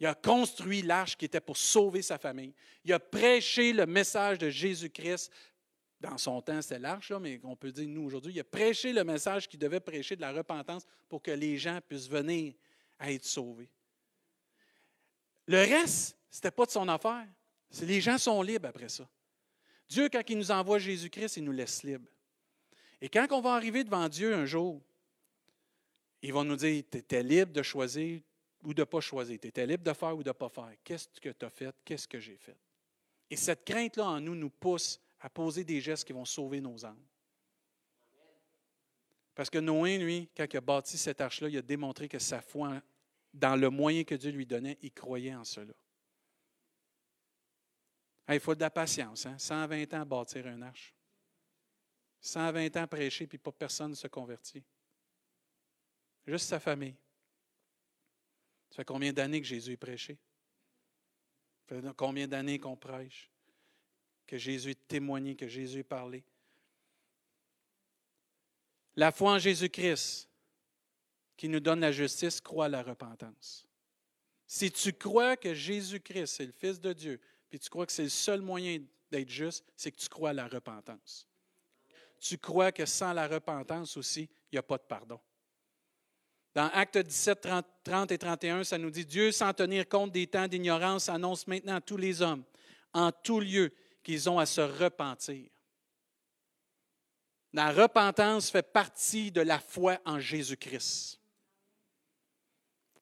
[0.02, 2.52] Il a construit l'arche qui était pour sauver sa famille.
[2.84, 5.30] Il a prêché le message de Jésus-Christ.
[6.00, 8.32] Dans son temps, c'était l'arche, mais on peut dire nous aujourd'hui.
[8.32, 11.78] Il a prêché le message qu'il devait prêcher de la repentance pour que les gens
[11.86, 12.52] puissent venir
[12.98, 13.70] à être sauvés.
[15.46, 17.28] Le reste, ce n'était pas de son affaire.
[17.82, 19.08] Les gens sont libres après ça.
[19.88, 22.10] Dieu, quand il nous envoie Jésus-Christ, il nous laisse libres.
[23.00, 24.82] Et quand on va arriver devant Dieu un jour,
[26.22, 28.20] il va nous dire, tu étais libre de choisir
[28.62, 29.38] ou de ne pas choisir.
[29.40, 30.72] Tu étais libre de faire ou de ne pas faire.
[30.84, 31.74] Qu'est-ce que tu as fait?
[31.84, 32.56] Qu'est-ce que j'ai fait?
[33.30, 36.84] Et cette crainte-là en nous nous pousse à poser des gestes qui vont sauver nos
[36.84, 37.02] âmes.
[39.34, 42.40] Parce que Noé, lui, quand il a bâti cette arche-là, il a démontré que sa
[42.40, 42.82] foi
[43.32, 45.72] dans le moyen que Dieu lui donnait, il croyait en cela.
[48.28, 49.24] il faut de la patience.
[49.26, 49.38] Hein?
[49.38, 50.94] 120 ans bâtir un arche.
[52.20, 54.62] 120 ans prêcher, puis pas personne ne se convertit.
[56.26, 56.94] Juste sa famille.
[58.72, 60.16] Ça fait combien d'années que Jésus est prêché?
[61.68, 63.30] Ça fait combien d'années qu'on prêche?
[64.26, 66.24] Que Jésus est témoigné, que Jésus est parlé.
[68.96, 70.26] La foi en Jésus-Christ,
[71.36, 73.68] qui nous donne la justice, croit à la repentance.
[74.46, 78.04] Si tu crois que Jésus-Christ est le Fils de Dieu, puis tu crois que c'est
[78.04, 81.28] le seul moyen d'être juste, c'est que tu crois à la repentance.
[82.18, 85.20] Tu crois que sans la repentance aussi, il n'y a pas de pardon.
[86.54, 87.48] Dans Actes 17,
[87.84, 91.76] 30, et 31, ça nous dit Dieu, sans tenir compte des temps d'ignorance, annonce maintenant
[91.76, 92.44] à tous les hommes,
[92.92, 95.48] en tout lieu, qu'ils ont à se repentir.
[97.54, 101.20] La repentance fait partie de la foi en Jésus-Christ.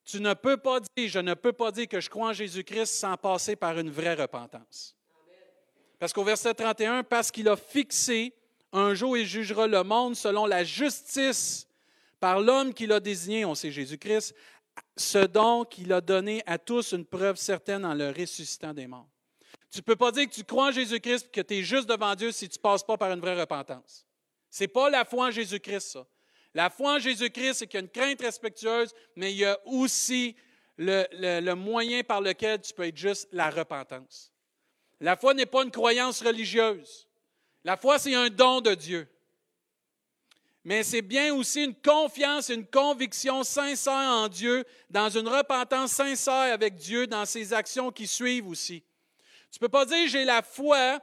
[0.05, 2.87] Tu ne peux pas dire, je ne peux pas dire que je crois en Jésus-Christ
[2.87, 4.97] sans passer par une vraie repentance.
[6.01, 8.35] Parce qu'au verset 31, parce qu'il a fixé,
[8.73, 11.69] un jour il jugera le monde selon la justice
[12.20, 14.35] par l'homme qu'il a désigné, on sait Jésus-Christ,
[14.96, 19.09] ce don qu'il a donné à tous une preuve certaine en le ressuscitant des morts.
[19.70, 22.14] Tu ne peux pas dire que tu crois en Jésus-Christ que tu es juste devant
[22.14, 24.06] Dieu si tu ne passes pas par une vraie repentance.
[24.50, 26.06] Ce n'est pas la foi en Jésus-Christ, ça.
[26.52, 29.59] La foi en Jésus-Christ, c'est qu'il y a une crainte respectueuse, mais il y a
[29.66, 30.35] aussi
[30.76, 34.33] le, le, moyen par lequel tu peux être juste la repentance.
[34.98, 37.09] La foi n'est pas une croyance religieuse.
[37.62, 39.09] La foi, c'est un don de Dieu.
[40.64, 46.53] Mais c'est bien aussi une confiance, une conviction sincère en Dieu, dans une repentance sincère
[46.53, 48.83] avec Dieu, dans ses actions qui suivent aussi.
[49.51, 51.01] Tu ne peux pas dire j'ai la foi,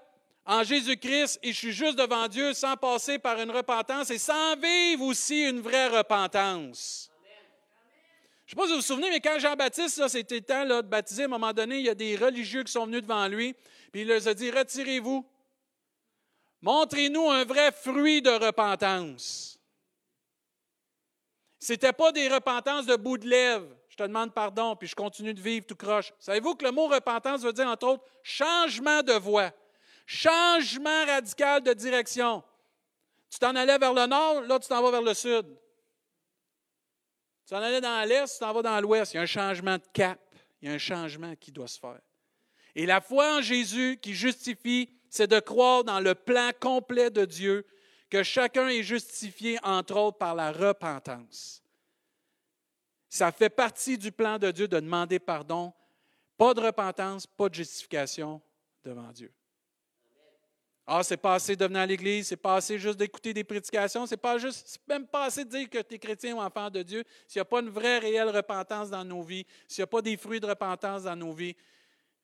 [0.48, 4.56] en Jésus-Christ et je suis juste devant Dieu sans passer par une repentance et sans
[4.56, 7.12] vivre aussi une vraie repentance.
[8.46, 11.24] Je ne sais pas si vous vous souvenez, mais quand Jean-Baptiste, c'était temps de baptiser,
[11.24, 13.54] à un moment donné, il y a des religieux qui sont venus devant lui,
[13.92, 15.26] puis il leur a dit, retirez-vous.
[16.62, 19.60] Montrez-nous un vrai fruit de repentance.
[21.60, 23.76] Ce n'était pas des repentances de bout de lèvres.
[23.90, 26.14] Je te demande pardon, puis je continue de vivre tout croche.
[26.20, 29.52] Savez-vous que le mot repentance veut dire, entre autres, changement de voix.
[30.06, 32.44] Changement radical de direction.
[33.30, 35.46] Tu t'en allais vers le nord, là, tu t'en vas vers le sud.
[37.46, 39.14] Tu t'en allais dans l'est, tu t'en vas dans l'ouest.
[39.14, 40.20] Il y a un changement de cap.
[40.62, 42.00] Il y a un changement qui doit se faire.
[42.78, 47.26] Et la foi en Jésus qui justifie, c'est de croire dans le plan complet de
[47.26, 47.66] Dieu,
[48.08, 51.64] que chacun est justifié, entre autres, par la repentance.
[53.10, 55.74] Ça fait partie du plan de Dieu de demander pardon.
[56.38, 58.40] Pas de repentance, pas de justification
[58.84, 59.34] devant Dieu.
[60.86, 64.06] Ah, c'est pas assez de venir à l'Église, c'est pas assez juste d'écouter des prédications,
[64.06, 66.84] c'est pas juste, même pas assez de dire que tu es chrétien ou enfant de
[66.84, 67.04] Dieu.
[67.28, 70.02] S'il n'y a pas une vraie, réelle repentance dans nos vies, s'il n'y a pas
[70.04, 71.56] des fruits de repentance dans nos vies,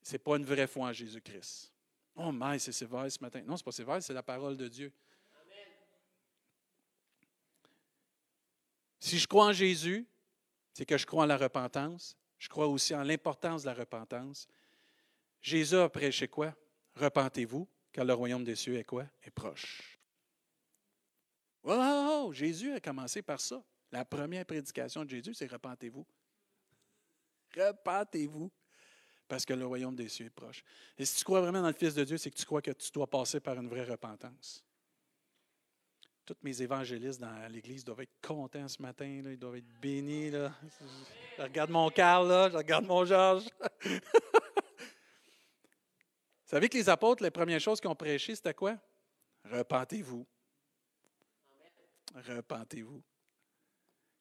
[0.03, 1.73] c'est pas une vraie foi en Jésus-Christ.
[2.15, 3.41] Oh, mais c'est sévère ce matin.
[3.45, 4.91] Non, c'est pas sévère, c'est la parole de Dieu.
[8.99, 10.05] Si je crois en Jésus,
[10.73, 12.15] c'est que je crois en la repentance.
[12.37, 14.47] Je crois aussi en l'importance de la repentance.
[15.41, 16.55] Jésus a prêché quoi?
[16.95, 19.05] Repentez-vous car le royaume des cieux est quoi?
[19.23, 19.97] Est proche.
[21.63, 23.63] Oh, Jésus a commencé par ça.
[23.91, 26.05] La première prédication de Jésus, c'est repentez-vous.
[27.55, 28.51] Repentez-vous.
[29.27, 30.63] Parce que le royaume des cieux est proche.
[30.97, 32.71] Et si tu crois vraiment dans le Fils de Dieu, c'est que tu crois que
[32.71, 34.63] tu dois passer par une vraie repentance.
[36.25, 39.21] Tous mes évangélistes dans l'Église doivent être contents ce matin.
[39.25, 40.31] Ils doivent être bénis.
[40.31, 43.47] Je regarde mon Carl, je regarde mon Georges.
[43.83, 43.99] Vous
[46.45, 48.77] savez que les apôtres, les premières choses qu'ils ont prêché, c'était quoi?
[49.45, 50.25] Repentez-vous.
[52.15, 53.03] Repentez-vous.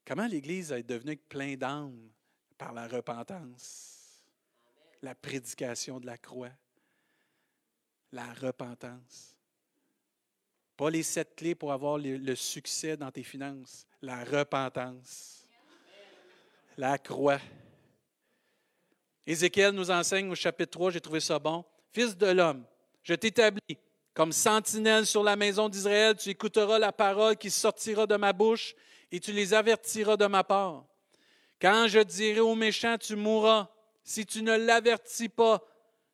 [0.05, 2.11] Comment l'Église est devenue plein d'âme
[2.59, 4.02] par la repentance?
[5.03, 6.53] La prédication de la croix.
[8.13, 9.37] La repentance.
[10.77, 13.87] Pas les sept clés pour avoir le, succès dans tes finances.
[14.01, 15.47] La repentance.
[16.77, 17.41] La croix.
[19.27, 21.65] Ézéchiel nous enseigne au chapitre 3, j'ai trouvé ça bon.
[21.93, 22.65] Fils de l'homme,
[23.03, 23.79] je t'établis
[24.15, 28.75] comme sentinelle sur la maison d'Israël, tu écouteras la parole qui sortira de ma bouche
[29.11, 30.85] et tu les avertiras de ma part.
[31.61, 33.69] Quand je dirai aux méchants, tu mourras,
[34.03, 35.63] si tu ne l'avertis pas,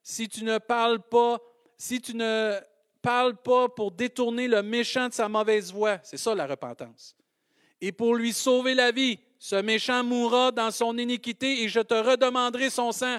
[0.02, 1.38] si tu ne parles pas,
[1.76, 2.58] si tu ne
[3.02, 7.16] parles pas pour détourner le méchant de sa mauvaise voie, c'est ça la repentance.
[7.80, 11.94] Et pour lui sauver la vie, ce méchant mourra dans son iniquité et je te
[11.94, 13.18] redemanderai son sang.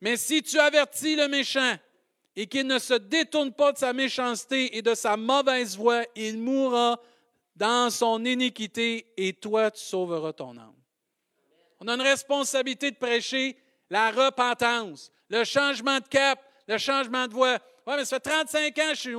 [0.00, 1.76] Mais si tu avertis le méchant
[2.36, 6.38] et qu'il ne se détourne pas de sa méchanceté et de sa mauvaise voie, il
[6.38, 7.00] mourra
[7.54, 10.73] dans son iniquité et toi, tu sauveras ton âme.
[11.80, 13.56] On a une responsabilité de prêcher
[13.90, 17.58] la repentance, le changement de cap, le changement de voie.
[17.86, 19.10] Oui, mais ça fait 35 ans que je,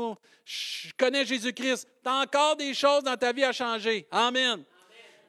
[0.46, 1.88] je connais Jésus-Christ.
[2.04, 4.08] Tu as encore des choses dans ta vie à changer.
[4.12, 4.64] Amen.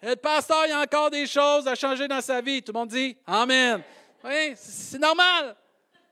[0.02, 2.62] Le pasteur, il y a encore des choses à changer dans sa vie.
[2.62, 3.82] Tout le monde dit Amen.
[4.24, 5.56] Oui, c'est normal.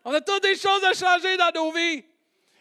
[0.05, 2.05] On a toutes des choses à changer dans nos vies.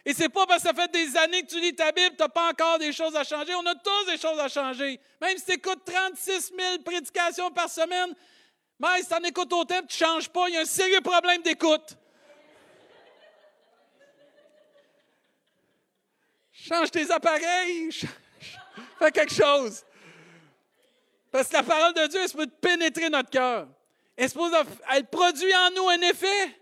[0.06, 2.22] Et c'est pas parce que ça fait des années que tu lis ta Bible, tu
[2.22, 3.54] n'as pas encore des choses à changer.
[3.54, 5.00] On a tous des choses à changer.
[5.20, 8.14] Même si tu écoutes 36 000 prédications par semaine,
[8.78, 11.00] mais si tu en écoutes autant tu ne changes pas, il y a un sérieux
[11.00, 11.96] problème d'écoute.
[16.52, 17.90] Change tes appareils,
[18.98, 19.84] fais quelque chose.
[21.30, 23.68] Parce que la parole de Dieu, elle peut pénétrer notre cœur.
[24.16, 24.30] Elle,
[24.92, 26.60] elle produit en nous un effet.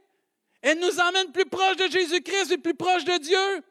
[0.62, 3.62] Elle nous emmène plus proche de Jésus-Christ et plus proche de Dieu.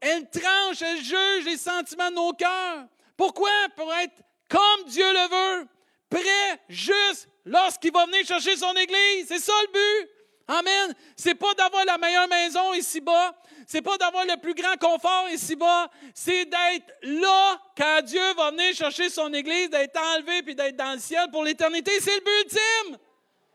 [0.00, 2.86] Elle tranche, elle juge les sentiments de nos cœurs.
[3.16, 3.50] Pourquoi?
[3.76, 5.68] Pour être comme Dieu le veut,
[6.08, 9.26] prêt, juste, lorsqu'il va venir chercher son Église.
[9.26, 10.10] C'est ça le but.
[10.46, 10.94] Amen.
[11.16, 13.34] C'est pas d'avoir la meilleure maison ici-bas.
[13.66, 15.90] C'est pas d'avoir le plus grand confort ici-bas.
[16.14, 20.94] C'est d'être là quand Dieu va venir chercher son Église, d'être enlevé puis d'être dans
[20.94, 21.90] le ciel pour l'éternité.
[22.00, 22.98] C'est le but ultime.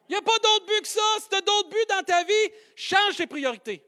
[0.07, 1.01] Il n'y a pas d'autre but que ça.
[1.19, 3.83] Si tu as d'autres buts dans ta vie, change tes priorités.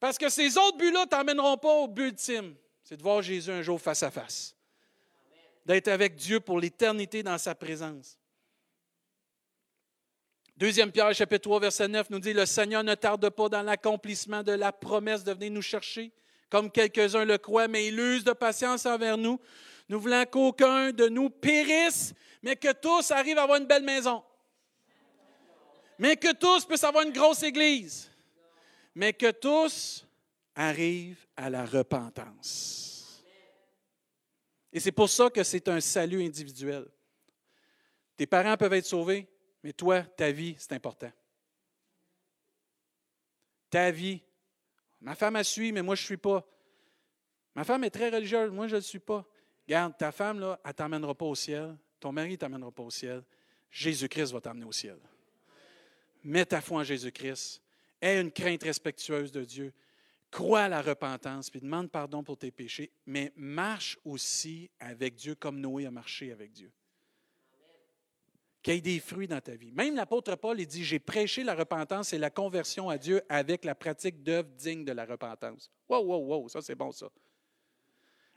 [0.00, 2.56] Parce que ces autres buts-là ne t'emmèneront pas au but ultime.
[2.82, 4.56] C'est de voir Jésus un jour face à face.
[5.66, 8.19] D'être avec Dieu pour l'éternité dans sa présence.
[10.60, 14.44] Deuxième Pierre, chapitre 3, verset 9, nous dit, Le Seigneur ne tarde pas dans l'accomplissement
[14.44, 16.12] de la promesse de venir nous chercher,
[16.48, 19.40] comme quelques-uns le croient, mais il use de patience envers nous.
[19.88, 24.22] Nous voulons qu'aucun de nous périsse, mais que tous arrivent à avoir une belle maison
[26.00, 28.10] mais que tous puissent avoir une grosse église,
[28.94, 30.06] mais que tous
[30.54, 33.22] arrivent à la repentance.
[34.72, 36.86] Et c'est pour ça que c'est un salut individuel.
[38.16, 39.28] Tes parents peuvent être sauvés,
[39.62, 41.12] mais toi, ta vie, c'est important.
[43.68, 44.22] Ta vie.
[45.00, 46.46] Ma femme a suivi, mais moi, je ne suis pas.
[47.54, 49.26] Ma femme est très religieuse, moi, je ne le suis pas.
[49.68, 51.76] Garde, ta femme, là, elle ne t'emmènera pas au ciel.
[51.98, 53.22] Ton mari ne t'emmènera pas au ciel.
[53.70, 54.98] Jésus-Christ va t'emmener au ciel
[56.24, 57.62] mets ta foi en Jésus-Christ,
[58.00, 59.72] aie une crainte respectueuse de Dieu,
[60.30, 65.34] crois à la repentance, puis demande pardon pour tes péchés, mais marche aussi avec Dieu
[65.34, 66.70] comme Noé a marché avec Dieu.
[68.62, 69.72] Qu'il y ait des fruits dans ta vie.
[69.72, 73.64] Même l'apôtre Paul, il dit, j'ai prêché la repentance et la conversion à Dieu avec
[73.64, 75.70] la pratique d'œuvres dignes de la repentance.
[75.88, 77.10] Wow, wow, wow, ça c'est bon ça.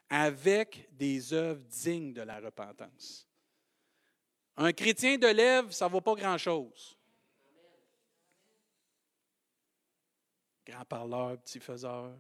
[0.09, 3.27] Avec des œuvres dignes de la repentance.
[4.55, 6.97] Un chrétien de lèvres, ça ne vaut pas grand-chose.
[10.65, 12.15] Grand parleur, petit faiseur.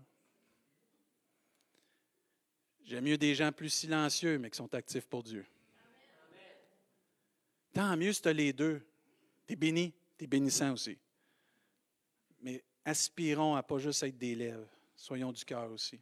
[2.83, 5.45] J'aime mieux des gens plus silencieux, mais qui sont actifs pour Dieu.
[7.73, 8.81] Tant mieux si tu as les deux.
[9.47, 10.97] Tu es béni, tu es bénissant aussi.
[12.39, 14.69] Mais aspirons à pas juste être des lèvres.
[14.95, 15.99] Soyons du cœur aussi.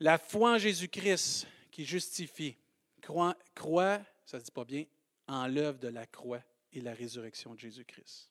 [0.00, 2.56] La foi en Jésus-Christ qui justifie,
[3.00, 4.84] croit, croit ça ne dit pas bien,
[5.26, 6.42] en l'œuvre de la croix
[6.72, 8.30] et la résurrection de Jésus-Christ.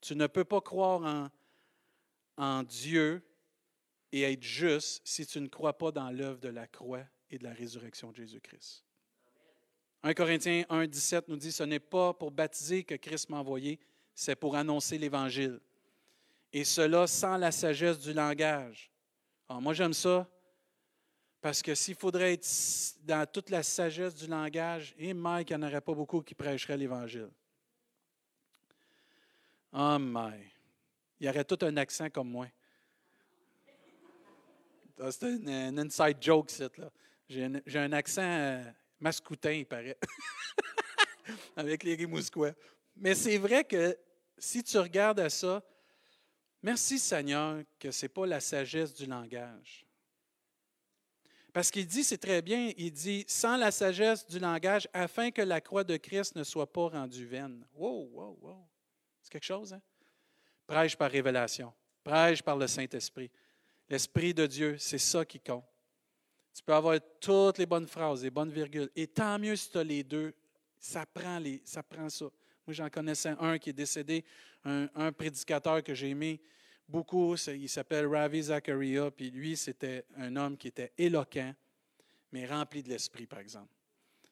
[0.00, 1.30] Tu ne peux pas croire en,
[2.36, 3.22] en Dieu
[4.12, 7.44] et être juste si tu ne crois pas dans l'œuvre de la croix et de
[7.44, 8.85] la résurrection de Jésus-Christ.
[10.02, 13.78] 1 Corinthiens 1, 17 nous dit, ce n'est pas pour baptiser que Christ m'a envoyé,
[14.14, 15.60] c'est pour annoncer l'Évangile.
[16.52, 18.90] Et cela sans la sagesse du langage.
[19.48, 20.28] Alors, moi, j'aime ça
[21.40, 22.48] parce que s'il faudrait être
[23.04, 26.34] dans toute la sagesse du langage, et Mike, il n'y en aurait pas beaucoup qui
[26.34, 27.30] prêcheraient l'Évangile.
[29.72, 30.38] Oh my.
[31.20, 32.46] Il y aurait tout un accent comme moi.
[35.10, 36.90] C'est un, inside joke, là.
[37.28, 38.64] J'ai un, accent euh,
[39.00, 39.98] mascoutin, il paraît,
[41.56, 42.52] avec les Rimousquois.
[42.96, 43.96] Mais c'est vrai que
[44.38, 45.62] si tu regardes à ça,
[46.62, 49.86] merci Seigneur que ce n'est pas la sagesse du langage.
[51.52, 55.40] Parce qu'il dit, c'est très bien, il dit, sans la sagesse du langage, afin que
[55.40, 57.66] la croix de Christ ne soit pas rendue vaine.
[57.72, 58.68] Wow, wow, wow.
[59.22, 59.80] C'est quelque chose, hein?
[60.66, 61.72] Prêche par révélation.
[62.04, 63.30] Prêche par le Saint-Esprit.
[63.88, 65.64] L'Esprit de Dieu, c'est ça qui compte.
[66.56, 68.88] Tu peux avoir toutes les bonnes phrases, les bonnes virgules.
[68.96, 70.32] Et tant mieux si tu as les deux.
[70.78, 72.24] Ça prend, les, ça prend ça.
[72.66, 74.24] Moi, j'en connaissais un qui est décédé,
[74.64, 76.40] un, prédicateur que j'ai aimé
[76.88, 77.34] beaucoup.
[77.48, 79.10] Il s'appelle Ravi Zachariah.
[79.10, 81.54] Puis lui, c'était un homme qui était éloquent,
[82.32, 83.68] mais rempli de l'esprit, par exemple.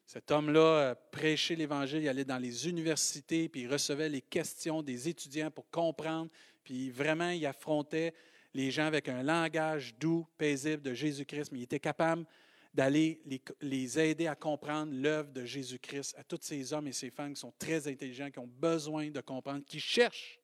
[0.07, 4.81] Cet homme-là euh, prêchait l'Évangile, il allait dans les universités, puis il recevait les questions
[4.81, 6.29] des étudiants pour comprendre,
[6.63, 8.13] puis vraiment, il affrontait
[8.55, 12.25] les gens avec un langage doux, paisible de Jésus-Christ, mais il était capable
[12.73, 13.21] d'aller
[13.59, 17.39] les, aider à comprendre l'œuvre de Jésus-Christ à tous ces hommes et ces femmes qui
[17.41, 20.39] sont très intelligents, qui ont besoin de comprendre, qui cherchent.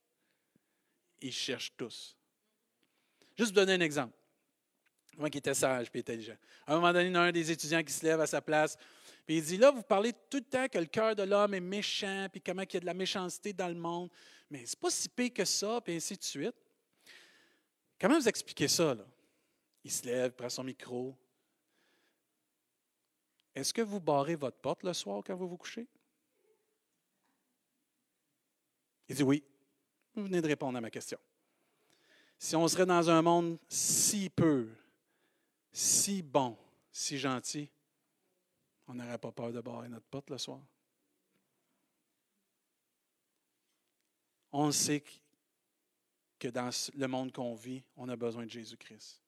[1.21, 2.17] Ils cherchent tous.
[3.37, 4.13] Juste vous donner un exemple.
[5.17, 6.37] Moi qui était sage et intelligent.
[6.67, 8.41] À un moment donné, il y a un des étudiants qui se lève à sa
[8.41, 8.77] place,
[9.25, 11.61] puis il dit Là, vous parlez tout le temps que le cœur de l'homme est
[11.61, 14.09] méchant, puis comment il y a de la méchanceté dans le monde,
[14.49, 16.55] mais c'est pas si pire que ça, puis ainsi de suite.
[18.01, 19.05] Comment vous expliquez ça, là?
[19.83, 21.15] Il se lève, prend son micro.
[23.53, 25.87] Est-ce que vous barrez votre porte le soir quand vous vous couchez?
[29.07, 29.43] Il dit oui.
[30.15, 31.19] Vous venez de répondre à ma question.
[32.39, 34.67] Si on serait dans un monde si peu,
[35.71, 36.57] si bon,
[36.91, 37.69] si gentil,
[38.87, 40.59] on n'aurait pas peur de barrer notre porte le soir.
[44.51, 45.20] On sait que
[46.47, 49.21] dans le monde qu'on vit, on a besoin de Jésus-Christ.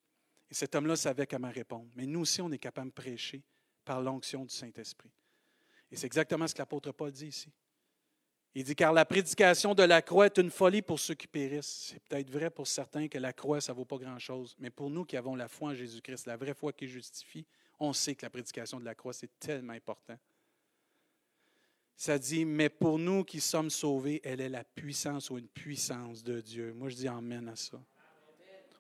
[0.50, 1.90] Et cet homme-là savait comment répondre.
[1.96, 3.44] Mais nous aussi, on est capable de prêcher
[3.84, 5.12] par l'onction du Saint-Esprit.
[5.92, 7.50] Et c'est exactement ce que l'apôtre Paul dit ici.
[8.56, 11.90] Il dit, car la prédication de la croix est une folie pour ceux qui périssent.
[11.92, 14.56] C'est peut-être vrai pour certains que la croix, ça ne vaut pas grand-chose.
[14.60, 17.48] Mais pour nous qui avons la foi en Jésus-Christ, la vraie foi qui justifie,
[17.80, 20.18] on sait que la prédication de la croix, c'est tellement important.
[21.96, 26.24] Ça dit, mais pour nous qui sommes sauvés, elle est la puissance ou une puissance
[26.24, 26.74] de Dieu.
[26.74, 27.82] Moi, je dis Amen à ça.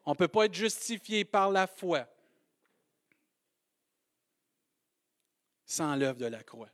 [0.05, 2.07] On ne peut pas être justifié par la foi
[5.65, 6.69] sans l'œuvre de la croix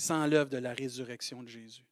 [0.00, 1.84] sans l'œuvre de la résurrection de Jésus.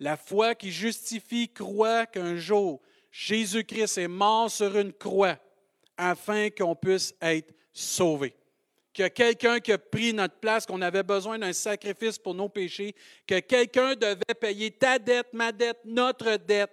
[0.00, 5.38] La foi qui justifie croit qu'un jour, Jésus-Christ est mort sur une croix
[5.96, 8.34] afin qu'on puisse être sauvé.
[8.98, 12.94] A quelqu'un qui a pris notre place, qu'on avait besoin d'un sacrifice pour nos péchés,
[13.26, 16.70] que quelqu'un devait payer ta dette, ma dette, notre dette,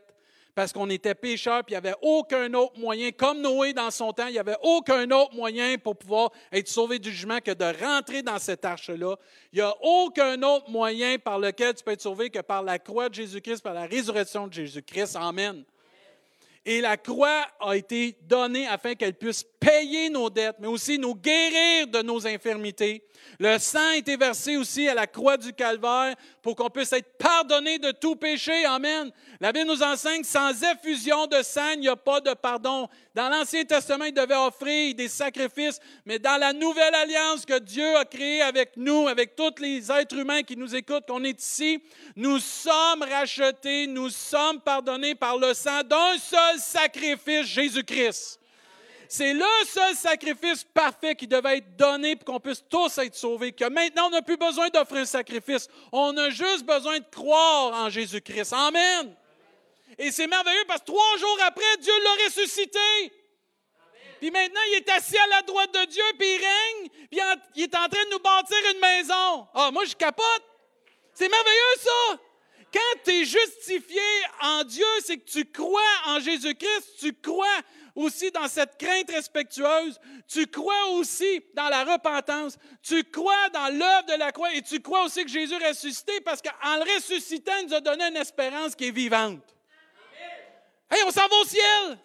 [0.54, 4.12] parce qu'on était pécheurs, puis il n'y avait aucun autre moyen, comme Noé dans son
[4.12, 7.82] temps, il n'y avait aucun autre moyen pour pouvoir être sauvé du jugement que de
[7.82, 9.16] rentrer dans cette arche-là.
[9.54, 12.78] Il n'y a aucun autre moyen par lequel tu peux être sauvé que par la
[12.78, 15.16] croix de Jésus-Christ, par la résurrection de Jésus-Christ.
[15.16, 15.64] Amen.
[16.66, 21.16] Et la croix a été donnée afin qu'elle puisse payer nos dettes, mais aussi nous
[21.16, 23.04] guérir de nos infirmités.
[23.40, 27.18] Le sang a été versé aussi à la croix du calvaire pour qu'on puisse être
[27.18, 28.66] pardonné de tout péché.
[28.66, 29.12] Amen.
[29.40, 32.88] La Bible nous enseigne sans effusion de sang, il n'y a pas de pardon.
[33.14, 37.96] Dans l'Ancien Testament, il devait offrir des sacrifices, mais dans la nouvelle alliance que Dieu
[37.98, 41.82] a créée avec nous, avec tous les êtres humains qui nous écoutent, qu'on est ici,
[42.16, 48.40] nous sommes rachetés, nous sommes pardonnés par le sang d'un seul sacrifice, Jésus-Christ.
[49.12, 53.52] C'est le seul sacrifice parfait qui devait être donné pour qu'on puisse tous être sauvés.
[53.52, 55.68] Que maintenant, on n'a plus besoin d'offrir un sacrifice.
[55.92, 58.54] On a juste besoin de croire en Jésus-Christ.
[58.54, 59.16] Amen.
[59.98, 63.14] Et c'est merveilleux parce que trois jours après, Dieu l'a ressuscité.
[64.20, 67.20] Puis maintenant, il est assis à la droite de Dieu, puis il règne, puis
[67.56, 69.48] il est en train de nous bâtir une maison.
[69.54, 70.44] Ah, moi, je capote.
[71.14, 72.20] C'est merveilleux, ça.
[72.72, 74.02] Quand tu es justifié
[74.42, 77.48] en Dieu, c'est que tu crois en Jésus-Christ, tu crois
[77.96, 84.06] aussi dans cette crainte respectueuse, tu crois aussi dans la repentance, tu crois dans l'œuvre
[84.06, 87.54] de la croix et tu crois aussi que Jésus est ressuscité parce qu'en le ressuscitant,
[87.62, 89.44] il nous a donné une espérance qui est vivante.
[90.92, 92.00] Hey, on s'en va au ciel!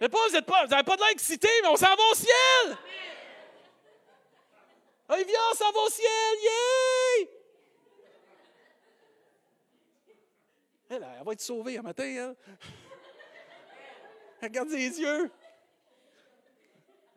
[0.00, 2.78] Mais pas, vous n'avez pas, pas de l'air excité, mais on s'en va au ciel!
[5.10, 6.08] Hey, viens, on s'en va au ciel!
[6.42, 7.37] Yeah!
[10.88, 12.04] Elle, elle va être sauvée un matin.
[12.04, 12.34] Hein?
[14.42, 15.30] Regarde les yeux.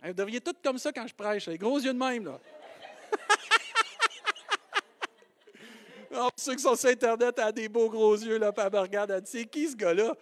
[0.03, 2.25] Vous devriez tout comme ça quand je prêche, les gros yeux de même.
[2.25, 2.39] Là.
[6.13, 9.11] oh, ceux qui sont sur Internet ont des beaux gros yeux, là, elle me regarde,
[9.11, 10.15] elle dit C'est qui ce gars-là?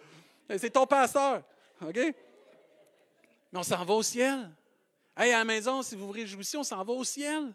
[0.58, 1.42] C'est ton pasteur.
[1.80, 1.96] OK?
[1.96, 4.50] Mais on s'en va au ciel.
[5.16, 7.54] Hey, à la maison, si vous vous réjouissez, on s'en va au ciel.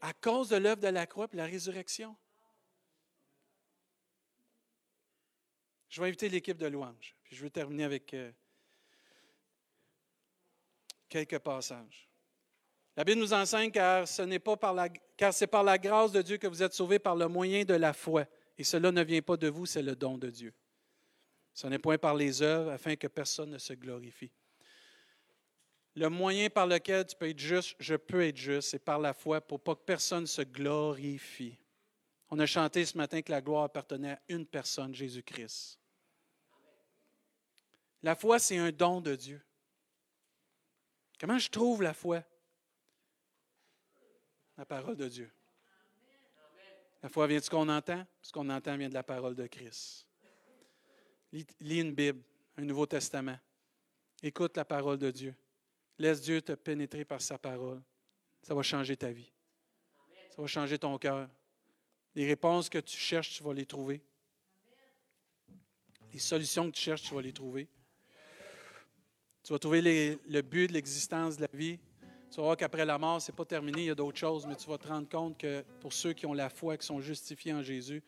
[0.00, 2.14] À cause de l'œuvre de la croix et la résurrection.
[5.88, 7.16] Je vais inviter l'équipe de louange.
[7.24, 8.30] Puis je vais terminer avec euh,
[11.08, 12.08] quelques passages.
[12.96, 16.12] La Bible nous enseigne car ce n'est pas par la, car c'est par la grâce
[16.12, 18.26] de Dieu que vous êtes sauvés par le moyen de la foi.
[18.58, 20.52] Et cela ne vient pas de vous, c'est le don de Dieu.
[21.54, 24.32] Ce n'est point par les œuvres afin que personne ne se glorifie.
[25.94, 29.14] Le moyen par lequel tu peux être juste, je peux être juste, c'est par la
[29.14, 31.58] foi pour pas que personne se glorifie.
[32.30, 35.78] On a chanté ce matin que la gloire appartenait à une personne, Jésus-Christ.
[38.02, 39.42] La foi, c'est un don de Dieu.
[41.18, 42.22] Comment je trouve la foi?
[44.56, 45.30] La parole de Dieu.
[47.02, 49.46] La foi vient de ce qu'on entend, ce qu'on entend vient de la parole de
[49.46, 50.06] Christ.
[51.32, 52.22] Lis une Bible,
[52.56, 53.38] un Nouveau Testament.
[54.22, 55.34] Écoute la parole de Dieu.
[55.98, 57.82] Laisse Dieu te pénétrer par sa parole.
[58.42, 59.32] Ça va changer ta vie.
[60.30, 61.28] Ça va changer ton cœur.
[62.18, 64.02] Les réponses que tu cherches, tu vas les trouver.
[66.12, 67.68] Les solutions que tu cherches, tu vas les trouver.
[69.44, 71.78] Tu vas trouver le but de l'existence de la vie.
[72.28, 74.48] Tu vas voir qu'après la mort, ce n'est pas terminé, il y a d'autres choses,
[74.48, 77.00] mais tu vas te rendre compte que pour ceux qui ont la foi, qui sont
[77.00, 78.02] justifiés en Jésus,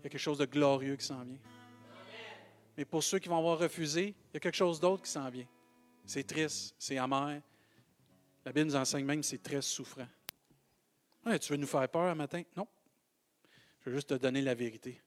[0.00, 1.38] il y a quelque chose de glorieux qui s'en vient.
[2.76, 5.30] Mais pour ceux qui vont avoir refusé, il y a quelque chose d'autre qui s'en
[5.30, 5.46] vient.
[6.04, 7.40] C'est triste, c'est amer.
[8.44, 10.08] La Bible nous enseigne même que c'est très souffrant.
[11.40, 12.42] tu veux nous faire peur un matin?
[12.56, 12.66] Non.
[13.84, 15.00] Je veux juste te donner la vérité.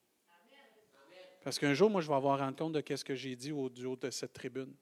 [1.44, 3.70] Parce qu'un jour, moi, je vais avoir rendu compte de ce que j'ai dit au
[3.70, 4.74] haut de cette tribune.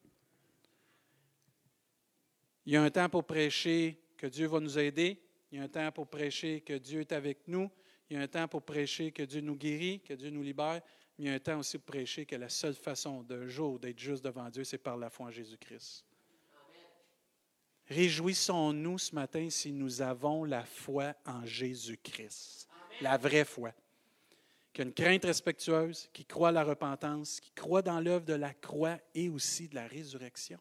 [2.66, 5.22] Il y a un temps pour prêcher que Dieu va nous aider.
[5.52, 7.70] Il y a un temps pour prêcher que Dieu est avec nous.
[8.10, 10.82] Il y a un temps pour prêcher que Dieu nous guérit, que Dieu nous libère.
[11.18, 13.80] Mais il y a un temps aussi pour prêcher que la seule façon d'un jour
[13.80, 16.04] d'être juste devant Dieu, c'est par la foi en Jésus-Christ.
[17.88, 22.68] Réjouissons-nous ce matin si nous avons la foi en Jésus-Christ,
[23.00, 23.72] la vraie foi,
[24.76, 28.34] qui a une crainte respectueuse, qui croit à la repentance, qui croit dans l'œuvre de
[28.34, 30.60] la croix et aussi de la résurrection.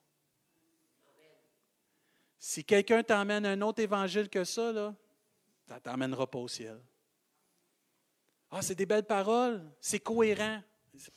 [2.39, 4.95] Si quelqu'un t'emmène un autre évangile que ça, là,
[5.67, 6.81] ça ne t'emmènera pas au ciel.
[8.53, 10.63] Ah, c'est des belles paroles, c'est cohérent.
[10.95, 11.13] C'est,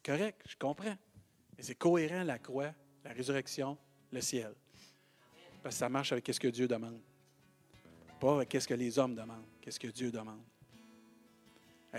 [0.00, 0.96] correct, je comprends.
[1.56, 2.72] Mais c'est cohérent la croix,
[3.02, 3.76] la résurrection,
[4.12, 4.54] le ciel.
[5.64, 7.00] Parce que ça marche avec ce que Dieu demande.
[8.20, 10.44] Pas avec ce que les hommes demandent, qu'est-ce que Dieu demande.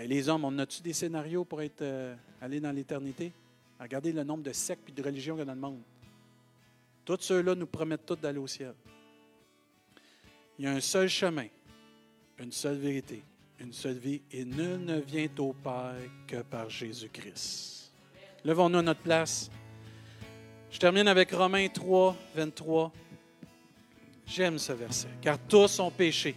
[0.00, 3.32] Les hommes, on a-tu des scénarios pour être euh, aller dans l'éternité?
[3.78, 5.82] Regardez le nombre de sectes et de religions qu'il y a dans le monde.
[7.04, 8.74] Tous ceux-là nous promettent tous d'aller au ciel.
[10.58, 11.46] Il y a un seul chemin,
[12.38, 13.22] une seule vérité,
[13.58, 17.92] une seule vie, et nul ne vient au Père que par Jésus-Christ.
[18.44, 19.50] Levons-nous à notre place.
[20.70, 22.92] Je termine avec Romains 3, 23.
[24.26, 26.34] J'aime ce verset, car tous ont péché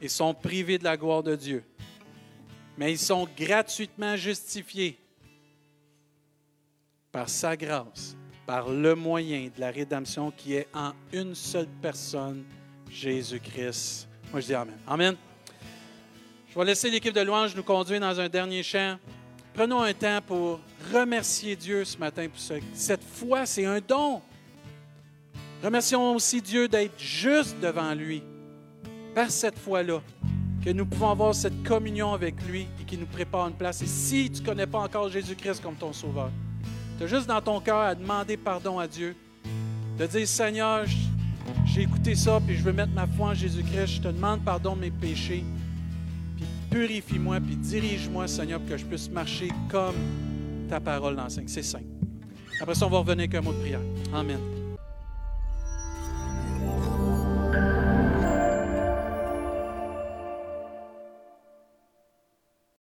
[0.00, 1.64] et sont privés de la gloire de Dieu,
[2.78, 4.96] mais ils sont gratuitement justifiés
[7.10, 8.16] par sa grâce
[8.46, 12.44] par le moyen de la rédemption qui est en une seule personne,
[12.90, 14.08] Jésus-Christ.
[14.32, 14.78] Moi, je dis Amen.
[14.86, 15.16] Amen.
[16.48, 18.96] Je vais laisser l'équipe de louange nous conduire dans un dernier chant.
[19.52, 20.60] Prenons un temps pour
[20.94, 22.40] remercier Dieu ce matin pour
[22.72, 24.22] cette foi, c'est un don.
[25.62, 28.22] Remercions aussi Dieu d'être juste devant lui
[29.14, 30.00] par cette foi-là,
[30.64, 33.82] que nous pouvons avoir cette communion avec lui et qui nous prépare une place.
[33.82, 36.30] Et si tu ne connais pas encore Jésus-Christ comme ton sauveur,
[36.98, 39.14] tu as juste dans ton cœur à demander pardon à Dieu,
[39.98, 40.84] de dire Seigneur,
[41.66, 43.86] j'ai écouté ça, puis je veux mettre ma foi en Jésus-Christ.
[43.86, 45.44] Je te demande pardon de mes péchés.
[46.36, 49.96] Puis purifie-moi, puis dirige-moi, Seigneur, pour que je puisse marcher comme
[50.68, 51.48] ta parole l'enseigne.
[51.48, 51.84] C'est simple.
[52.60, 53.80] Après ça, on va revenir avec un mot de prière.
[54.12, 54.57] Amen.